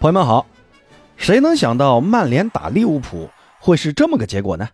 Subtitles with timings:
[0.00, 0.46] 朋友们好，
[1.16, 4.68] 谁能想到曼联打利物浦会是这么个结果呢？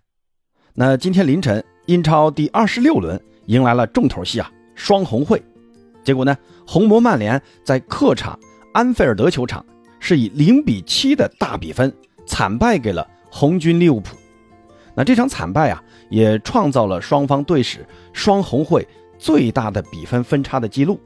[0.75, 5.43] 那今天凌晨，英超第二十六轮迎来了重头戏啊，双红会。
[6.05, 8.39] 结果呢，红魔曼联在客场
[8.75, 9.65] 安菲尔德球场
[9.99, 11.91] 是以零比七的大比分
[12.27, 14.15] 惨败给了红军利物浦。
[14.95, 17.79] 那这场惨败啊，也创造了双方队史
[18.13, 18.87] 双红会
[19.19, 21.01] 最大的比分分差的记录。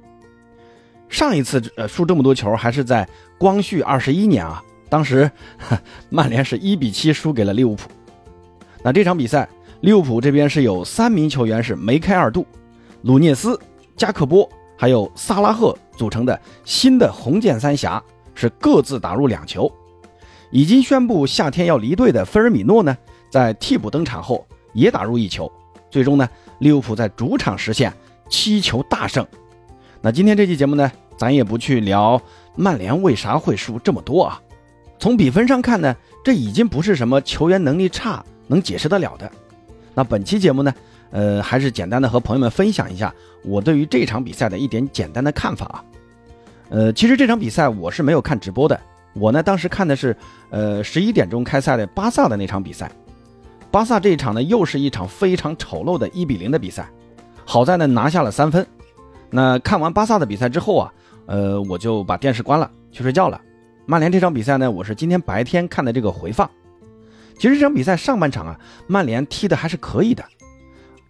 [1.09, 5.31] 上一次呃输这么多球还是在光绪二十一年啊，当时
[6.11, 7.89] 曼联是一比七输给了利物浦。
[8.83, 9.49] 那这场比赛，
[9.81, 12.47] 利物浦这边是有三名球员是梅开二度，
[13.03, 13.59] 鲁涅斯、
[13.97, 18.03] 加克波还有萨拉赫组成的新的红箭三侠
[18.35, 19.71] 是各自打入两球。
[20.51, 22.97] 已经宣布夏天要离队的菲尔米诺呢，
[23.31, 25.51] 在替补登场后也打入一球。
[25.91, 26.29] 最终呢，
[26.61, 27.93] 利物浦在主场实现
[28.29, 29.27] 七球大胜。
[30.01, 32.21] 那今天这期节目呢，咱也不去聊
[32.55, 34.41] 曼联为啥会输这么多啊。
[34.99, 39.31] 从比分上看呢，这已经不是什么球员能力差能解释得了的。
[39.95, 40.75] 那本期节目呢，
[41.11, 43.13] 呃，还是简单的和朋友们分享一下
[43.45, 45.85] 我对于这场比赛的一点简单的看法啊。
[46.71, 48.79] 呃，其实这场比赛我是没有看直播的，
[49.15, 50.17] 我呢当时看的是
[50.51, 52.91] 呃十一点钟开赛的巴萨的那场比赛。
[53.71, 56.89] 巴萨这一场呢，又是一场非常丑陋的一比零的比赛，
[57.45, 58.67] 好在呢拿下了三分。
[59.31, 60.93] 那看完巴萨的比赛之后啊，
[61.29, 63.39] 呃，我就把电视关了，去睡觉了。
[63.85, 66.51] 曼联这场比赛呢，我是今天白天看的这个回放。
[67.39, 70.25] 其实这场比赛上半场啊，曼联踢的还是可以的，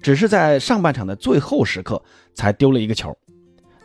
[0.03, 2.03] 只是在上半场的最后时刻
[2.35, 3.17] 才丢了一个球。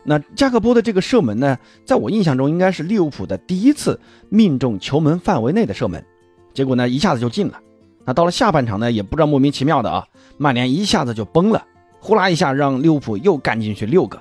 [0.04, 6.04] 那加克波的这个射门呢，在我印象中应该是利物浦的第一次命中球门范围内的射门，
[6.52, 7.61] 结果呢一下子就进了。
[8.04, 10.04] 那到了下半场呢，也不知道莫名其妙的啊，
[10.38, 11.64] 曼联一下子就崩了。
[12.00, 14.20] 呼啦一下，让利物浦又干进去六个。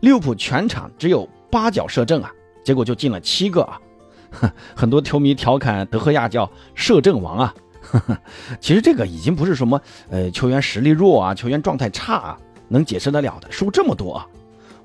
[0.00, 2.30] 利物浦全场只有八脚射正啊，
[2.64, 3.80] 结果就进了七个啊。
[4.74, 7.54] 很多球迷调侃德赫亚叫射正王啊。
[8.60, 12.38] 其实这个已经不是什么呃球员实力弱啊，球员状态差啊
[12.68, 13.50] 能解释得了的。
[13.50, 14.26] 输这么多啊，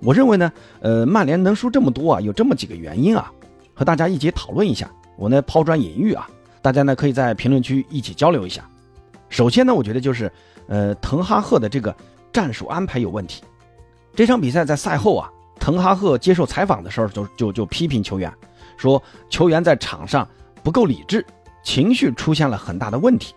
[0.02, 3.32] 我认为呢，呃，曼联能输这么多啊，有这么几个原因啊，
[3.74, 4.90] 和大家一起讨论一下。
[5.18, 6.30] 我呢抛砖引玉啊，
[6.62, 8.64] 大家呢可以在评论区一起交流一下。
[9.30, 10.32] 首先呢，我觉得就是。
[10.68, 11.94] 呃，滕哈赫的这个
[12.32, 13.44] 战术安排有问题。
[14.14, 18.32] 这场比赛在赛后啊，滕哈赫接受采访的时候就就就批评球员，
[18.78, 20.28] 说球员在场上
[20.64, 21.26] 不够理智，
[21.64, 23.34] 情绪出现了很大的问题。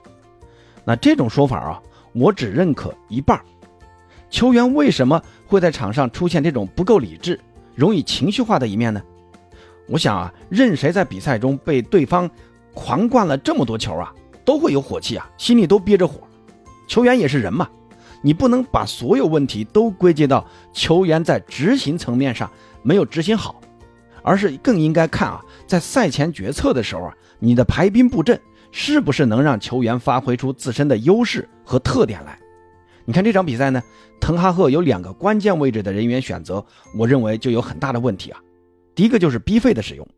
[0.85, 3.41] 那这种说法啊，我只认可一半。
[4.31, 7.39] 球员为什么会在场上出现这种不够理智、
[7.75, 9.01] 容易情绪化的一面呢？
[9.89, 12.29] 我想啊，任谁在比赛中被对方
[12.75, 14.13] 狂灌了这么多球啊，
[14.45, 16.21] 都会有火气啊，心里都憋着火。
[16.89, 17.69] 球员也是人嘛，
[18.25, 20.43] 你不能把所有问题都归结到
[20.73, 22.51] 球员在执行层面上
[22.83, 23.61] 没有执行好，
[24.23, 28.41] 而是更应该看啊，在赛前决策的时候啊，你的排兵布阵
[28.73, 32.39] 是不是能让球员发挥出自身的优势和特点来？
[33.05, 33.83] 你看这场比赛呢，
[34.19, 36.65] 滕哈赫有两个关键位置的人员选择，
[36.97, 38.41] 我认为就有很大的问题啊。
[38.95, 40.09] 第一个就是 B 费的使用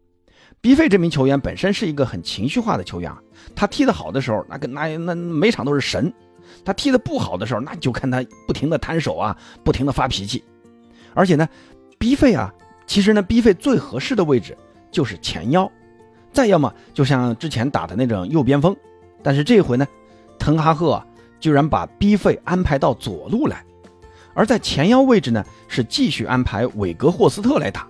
[0.60, 3.18] ，B 费这名球员本身是一个很情绪化的球员啊，
[3.56, 6.12] 他踢得好的时候，那个那那每场都是神。
[6.66, 10.43] 他踢得不好的时候，那就看他不停的摊手啊，不停的发脾气，
[11.15, 11.49] 而且呢，
[11.97, 12.53] 逼费啊，
[12.88, 14.59] 其实呢，逼费最合适的位置
[14.91, 15.71] 就是前腰，
[16.32, 18.77] 再要么就像之前打的那种右边锋，
[19.22, 19.87] 但是这回呢，
[20.41, 21.06] 滕哈赫啊，
[21.38, 23.65] 居然把逼费安排到左路来，
[24.34, 27.87] 而在前腰位置呢，是继续安排韦格霍斯特来打。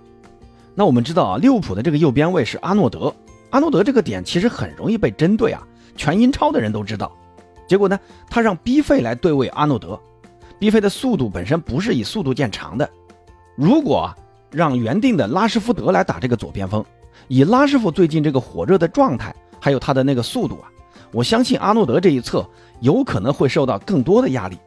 [0.75, 3.11] 那我们知道啊，利物浦的这个右边位是阿诺德，
[3.49, 5.65] 阿诺德这个点其实很容易被针对啊，
[5.95, 7.11] 全英超的人都知道。
[7.67, 9.99] 结果呢，他让 B 费来对位阿诺德
[10.57, 12.89] ，B 费的速度本身不是以速度见长的。
[13.55, 14.13] 如果
[14.49, 16.83] 让原定的拉什福德来打这个左边锋，
[17.27, 20.71] 以拉什福德最近这个火热的状态，还有他的那个速度啊，
[21.11, 22.47] 我相信阿诺德这一侧
[22.79, 24.57] 有可能会受到更多的压力。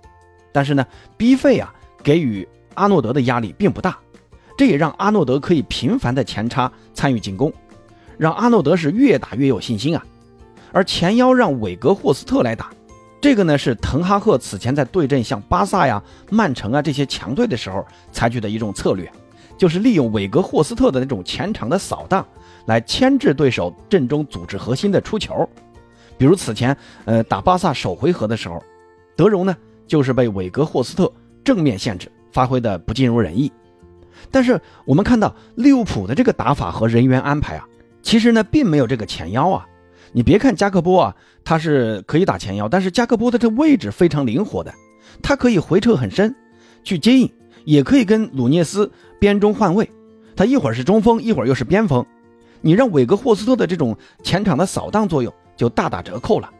[0.52, 0.84] 但是呢
[1.16, 1.72] ，B 费啊
[2.02, 3.96] 给予阿诺德的压力并不大，
[4.58, 7.50] 这也让阿诺德可以频繁的前插参与进攻，
[8.18, 10.04] 让阿诺德是越打越有信心啊。
[10.72, 12.70] 而前腰让韦格霍斯特来打。
[13.20, 19.10] 这个呢是滕哈赫此前在对阵像巴萨呀、曼城啊这些强队的时候采取的一种策略，
[19.58, 22.26] 就是利用韦格霍斯特的那种前场的扫荡，
[22.64, 25.46] 来牵制对手阵中组织核心的出球。
[26.16, 26.74] 比如此前，
[27.04, 28.62] 呃打巴萨首回合的时候，
[29.14, 29.54] 德容呢
[29.86, 31.12] 就是被韦格霍斯特
[31.44, 33.52] 正面限制，发挥的不尽如人意。
[34.30, 37.68] 但是我们看到利物浦的这个打法和人员安排啊，
[38.02, 39.66] 其实呢并没有这个前腰啊。
[40.12, 44.74] 你别看加克波啊，他是可以打前腰，但是加克波的这位置非常灵活的，
[45.22, 46.34] 他可以回撤很深，
[46.82, 47.30] 去接应，
[47.64, 49.88] 也可以跟鲁涅斯边中换位，
[50.34, 52.04] 他一会儿是中锋，一会儿又是边锋。
[52.60, 56.50] 你让韦格霍斯特的这种前场的扫荡作用就大打折扣了。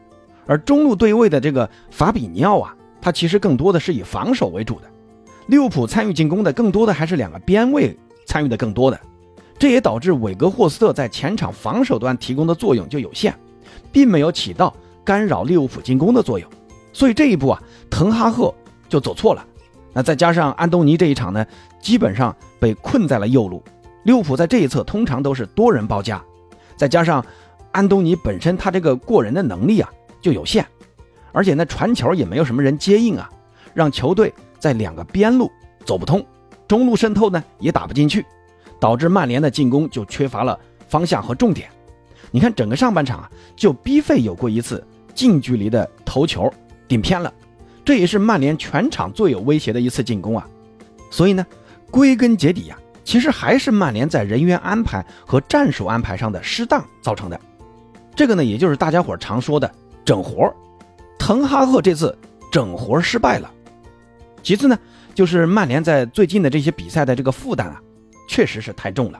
[0.47, 4.89] 而中路对位的这个法比尼奥啊，他其实更多的是以防守为主的。
[5.47, 7.95] 利物浦参与进攻的更多的还是两个边卫
[8.25, 8.99] 参与的更多的，
[9.61, 13.31] 这也导致韦格霍斯特在前场防守端提供的作用就有限，
[13.91, 14.75] 并没有起到
[15.05, 16.49] 干扰利物浦进攻的作用。
[16.91, 18.51] 所以这一步啊，滕哈赫
[18.89, 19.45] 就走错了。
[19.93, 21.45] 那再加上安东尼这一场呢，
[21.79, 23.61] 基本上被困在了右路。
[24.01, 26.19] 利物浦在这一侧通常都是多人包夹，
[26.75, 27.23] 再加上
[27.71, 29.87] 安东尼本身他这个过人的能力啊
[30.19, 30.65] 就有限，
[31.31, 33.29] 而且呢传球也没有什么人接应啊，
[33.75, 35.51] 让球队在两个边路
[35.85, 36.25] 走不通，
[36.67, 38.25] 中路渗透呢也打不进去，
[38.81, 41.69] 导致曼联的进攻就缺乏了方向和重点。
[42.31, 46.51] 你看整个上半场啊，就 B 费有过一次近距离的头球
[46.87, 47.31] 顶偏了。
[47.85, 50.47] 这也是曼联全场最有威胁的一次进攻啊，
[51.09, 51.45] 所以呢，
[51.89, 57.39] 归根结底呀，其实还是曼联在人员安排和战术安排上的失当造成的。
[58.15, 59.71] 这个呢，也就是大家伙常说的
[60.03, 60.53] 整活
[61.17, 62.17] 滕哈赫这次
[62.51, 63.51] 整活失败了。
[64.43, 64.77] 其次呢，
[65.13, 67.81] 就是曼联在最近的这些比赛的这个负担啊，
[68.27, 69.19] 确实是太重了。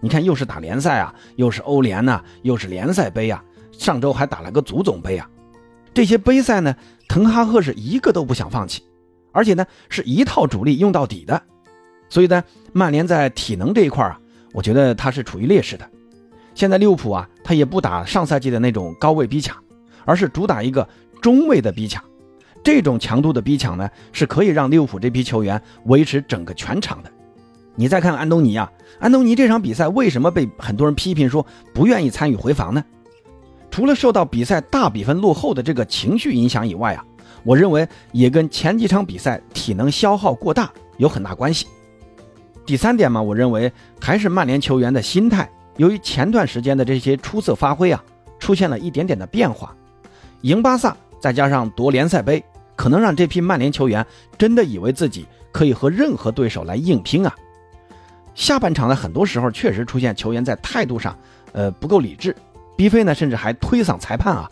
[0.00, 3.42] 你看，又是打联赛啊，又是欧联呐，又是联赛杯啊，
[3.72, 5.28] 上周还打了个足总杯啊。
[5.92, 6.76] 这些杯赛呢，
[7.08, 8.84] 滕哈赫是一个都不想放弃，
[9.32, 11.42] 而且呢是一套主力用到底的，
[12.08, 14.20] 所以呢，曼联在体能这一块啊，
[14.52, 15.88] 我觉得他是处于劣势的。
[16.54, 19.56] 现在利物浦啊，他也不打上赛季的那种高位逼抢，
[20.04, 20.88] 而是主打一个
[21.20, 22.02] 中位的逼抢。
[22.62, 27.10] 这种强度的逼抢呢，是可以让利物浦这批球员维持整个全场的。
[27.80, 32.84] 你再看安东尼啊，安东尼这场比赛为什么被很多人批评说不愿意参与回防呢？
[33.70, 37.04] 除了受到比赛大比分落后的这个情绪影响以外啊，
[37.44, 41.68] 我认为也跟前几场比赛体能消耗过大有很大关系。
[42.66, 48.02] 第三点嘛，我认为还是曼联球员的心态，由于前段时间的这些出色发挥啊，
[48.40, 49.72] 出现了一点点的变化。
[50.40, 54.04] 赢巴萨再加上夺联赛杯，可能让这批曼联球员
[54.36, 57.32] 真的以为自己可以和任何对手来硬拼啊。
[58.38, 61.18] 下半场呢很多时候确实出现球员在态度上，
[61.50, 62.34] 呃不够理智。
[62.76, 64.48] 比菲呢，甚至还推搡裁判啊，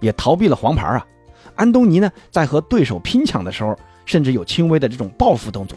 [0.00, 1.06] 也逃避了黄牌啊。
[1.54, 5.76] 安东尼呢，在和对手拼抢的时候，甚至有轻微的这种报复动作。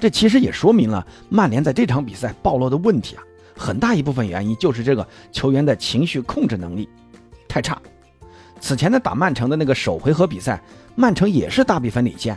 [0.00, 3.22] 这其实也说明了曼联在这场比赛暴露的问题啊，
[3.56, 6.88] 很大一部分原因就是这个球员的情绪控制能力
[7.46, 7.80] 太差。
[8.58, 10.60] 此前的打曼城的那个首回合比赛，
[10.96, 12.36] 曼城也是大比分领先，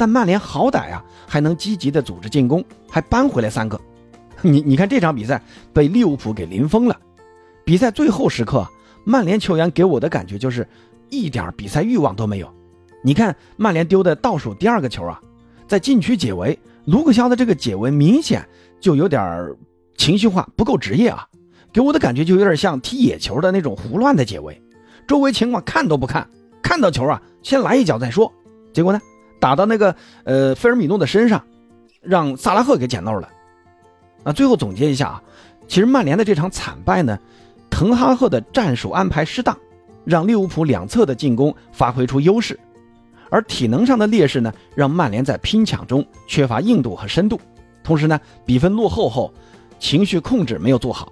[0.00, 3.78] 但曼联好歹啊还能积极的组织进攻，还扳回来三个。
[4.40, 5.42] 你你看这场比赛
[5.74, 6.98] 被利物浦给零封了。
[7.66, 8.66] 比赛最后时刻，
[9.04, 10.66] 曼联球员给我的感觉就是
[11.10, 12.50] 一点比赛欲望都没有。
[13.04, 15.20] 你看曼联丢的倒数第二个球啊，
[15.68, 18.42] 在禁区解围，卢克肖的这个解围明显
[18.80, 19.54] 就有点
[19.98, 21.28] 情绪化，不够职业啊，
[21.74, 24.62] 给我的感觉就有点像踢野球的那种胡乱的解围，
[25.06, 26.26] 周围情况看都不看，
[26.62, 28.32] 看到球啊先来一脚再说。
[28.72, 29.00] 结果呢，
[29.40, 31.42] 打到那个呃菲尔米诺的身上，
[32.00, 33.28] 让萨拉赫给捡漏了。
[34.22, 35.22] 那最后总结一下啊，
[35.66, 37.18] 其实曼联的这场惨败呢。
[37.70, 39.56] 滕哈赫的战术安排失当，
[40.04, 42.58] 让利物浦两侧的进攻发挥出优势，
[43.30, 47.40] 而体能上的劣势呢，让曼联在拼抢中缺乏硬度和深度。
[47.82, 49.32] 同时呢，比分落后后，
[49.78, 51.10] 情绪控制没有做好，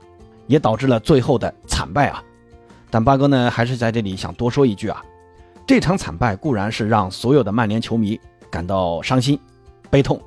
[0.49, 2.23] 也导致了最后的惨败啊。
[2.91, 5.03] 但八哥呢，还是在这里想多说一句啊，
[5.69, 8.19] 这场惨败固然是让所有的曼联球迷
[8.51, 9.39] 感到伤心、
[9.91, 10.19] 悲痛，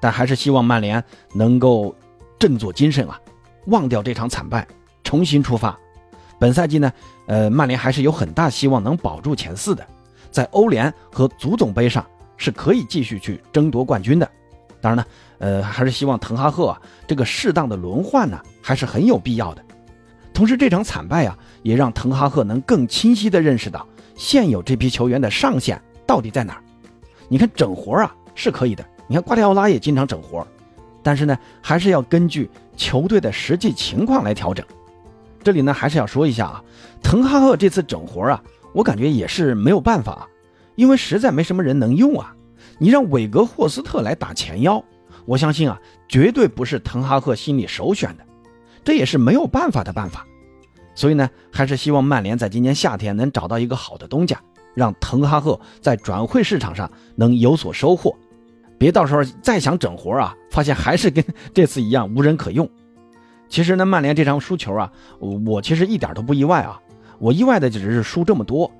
[0.00, 1.94] 但还是希望曼联能够
[2.36, 3.16] 振作精神啊，
[3.66, 4.66] 忘掉这场惨败。
[5.04, 5.78] 重新出发，
[6.36, 6.92] 本赛季呢，
[7.28, 9.86] 呃，曼联还是有很大希望能保住前四的，
[10.32, 12.04] 在欧联和足总杯上
[12.36, 14.28] 是可以继续去争夺冠军的。
[14.80, 15.04] 当然呢，
[15.38, 19.64] 呃，还是希望滕哈赫啊这个适当的轮换呢还是很有必要的。
[20.34, 23.86] 同时，这场惨败啊，也让滕哈赫能更清晰地认识到
[24.16, 26.62] 现有这批球员的上限到底在哪儿。
[27.28, 30.46] 你看整活啊是可以的，你看瓜迪奥拉也经常整活，
[31.02, 34.64] 但是呢，还是要根据球队的实际情况来调整。
[35.42, 36.64] 这里呢，还是要说一下啊，
[37.02, 38.42] 滕哈赫这次整活啊，
[38.72, 40.28] 我感觉也是没有办法，
[40.76, 42.34] 因为实在没什么人能用啊。
[42.78, 44.82] 你让韦格霍斯特来打前腰，
[45.24, 48.24] 我相信啊，绝对不是滕哈赫心里首选的，
[48.84, 50.26] 这也是没有办法的办法。
[50.94, 54.40] 所以呢，还是希望曼联在今年夏天能找到一个好的东家，
[54.74, 58.14] 让滕哈赫在转会市场上能有所收获，
[58.78, 62.68] 别到时候再想整活啊，发现还是跟这次一样无人可用。
[63.48, 66.80] 其实呢，曼联这场输球啊，我其实一点都不意外啊。
[67.18, 68.70] 我意外的只是输这么多。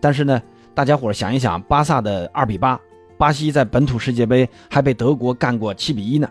[0.00, 0.40] 但是呢，
[0.74, 2.78] 大家伙想一想，巴萨的二比八，
[3.18, 6.30] 巴西在本土世界杯还被德国干过七比一呢。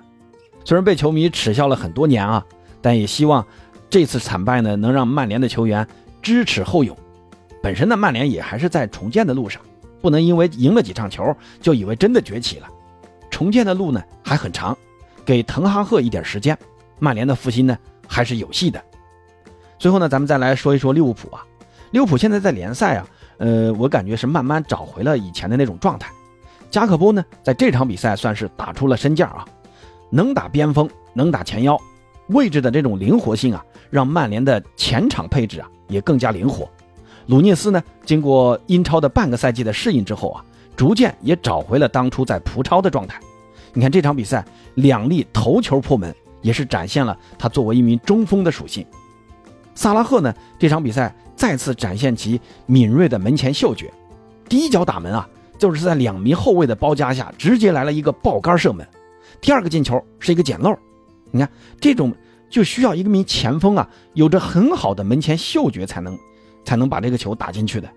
[0.64, 2.46] 虽然被球迷耻笑了很多年啊，
[2.80, 3.46] 但也希望
[3.90, 5.88] 这次惨败呢，能让曼联的球员
[6.22, 6.96] 知耻后勇。
[7.62, 9.62] 本身呢，曼联也还是在重建的路上，
[10.02, 12.68] 不能因为赢了几场球就以为真的崛起了。
[13.32, 14.78] 重建的路呢还很长，
[15.26, 16.58] 给滕哈赫一点时间，
[17.00, 17.78] 曼联的复兴呢
[18.08, 18.82] 还是有戏的。
[19.78, 21.44] 最后呢，咱们再来说一说利物浦啊，
[21.92, 26.12] 利物浦现在在联赛啊，呃，我感觉是慢慢找回了以前的那种状态。
[26.70, 29.46] 加克波呢，在这场比赛算是打出了身价啊，
[30.12, 31.80] 能打边锋，能打前腰，
[32.30, 36.68] 位置的这种灵活性啊，让曼联的前场配置啊也更加灵活。
[37.28, 40.44] 鲁涅斯呢，经过英超的半个赛季的适应之后啊，
[40.76, 43.20] 逐渐也找回了当初在葡超的状态。
[43.74, 44.44] 你看这场比赛
[44.76, 48.86] 两粒头球破门，也是展现了他作为一名中锋的属性。
[49.76, 53.94] 萨拉赫呢，这场比赛再次展现其敏锐的门前嗅觉，
[54.50, 58.86] 第一脚打门啊，就是在两名后卫的包夹下，直接来了一个爆杆射门。
[59.40, 60.76] 第二个进球是一个捡漏，
[61.32, 62.14] 你看这种
[62.50, 66.18] 就需要一个名前锋啊，有着很好的门前嗅觉才能。
[66.66, 67.90] 才能把这个球打进去的。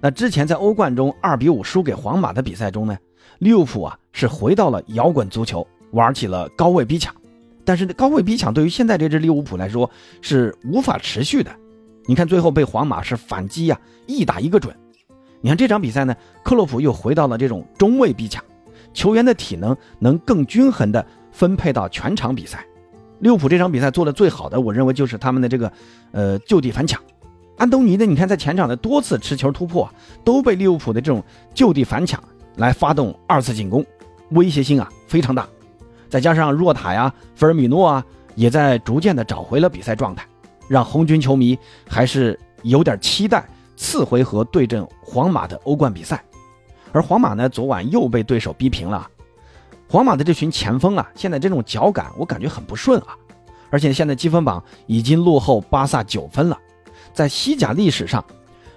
[0.00, 2.96] 那之前在欧冠中二比五输给皇马的比赛中呢，
[3.40, 7.12] 利物浦啊是回到了摇滚足球，玩起了高位逼抢。
[7.64, 11.50] 但是高位逼抢对于现在这支利物浦来说是无法持续的。
[12.04, 14.72] 你看最后被皇马是反击呀，一打一个准。
[15.40, 18.44] 你看这场比赛呢，克洛普又回到了这种中位逼抢，
[18.92, 21.04] 球员的体能能更均衡的
[21.38, 22.66] 分配到全场比赛。
[23.20, 25.72] 利物浦这场比赛做的最好的，我认为就是他们的这个
[26.10, 27.00] 呃就地反抢。
[27.56, 28.04] 安东尼呢？
[28.04, 29.88] 你看，在前场的多次持球突破，
[30.24, 31.22] 都被利物浦的这种
[31.54, 32.20] 就地反抢
[32.56, 33.86] 来发动二次进攻，
[34.30, 35.46] 威胁性啊非常大。
[36.08, 38.04] 再加上若塔呀、菲尔米诺啊，
[38.34, 40.26] 也在逐渐的找回了比赛状态，
[40.68, 41.56] 让红军球迷
[41.88, 43.44] 还是有点期待
[43.76, 46.20] 次回合对阵皇马的欧冠比赛。
[46.90, 49.08] 而皇马呢，昨晚又被对手逼平了。
[49.88, 53.16] 皇马的这群前锋啊，现在这种脚感我感觉很不顺啊，
[53.70, 56.58] 而且现在积分榜已经落后巴萨九分了。
[57.14, 58.22] 在西甲历史上，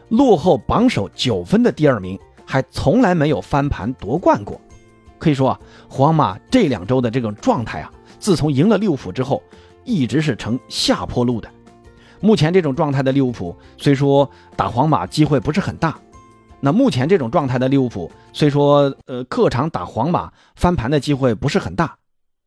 [0.07, 4.59] 落后榜首九分的第二名还从来没有翻盘夺冠过。
[5.19, 9.43] 可以说啊，皇马这两周的这种状态啊，自从赢了利物浦之后，
[9.83, 11.49] 一直是呈下坡路的。
[12.21, 15.99] 目前这种状态的利物浦，虽说打皇马机会不是很大，
[16.61, 21.95] 那目前这种状态的利物浦，虽说呃客场打皇马翻盘的机会不是很大，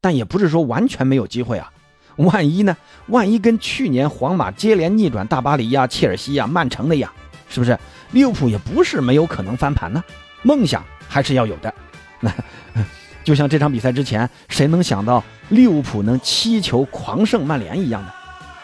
[0.01, 1.71] 但也不是说完全没有机会啊。
[2.17, 2.77] 万一呢？
[3.09, 7.11] 万一跟去年皇马接连逆转大巴黎呀、切尔西呀、曼城那样，
[7.49, 7.77] 是不是？
[8.13, 10.03] 利物浦也不是没有可能翻盘呢。
[10.43, 11.75] 梦想还是要有的。
[12.21, 12.33] 那
[13.25, 18.13] 就像这场比赛之前，谁能想到利物浦能七球狂胜曼联一样的？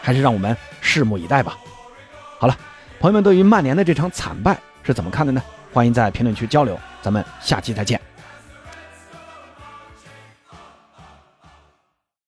[0.01, 1.57] 还是让我们拭目以待吧。
[2.39, 2.57] 好了，
[3.01, 5.41] 朋友们对于曼联的这场惨败是怎么看的呢？
[5.71, 6.77] 欢迎在评论区交流。
[7.01, 8.10] 咱们下期再见。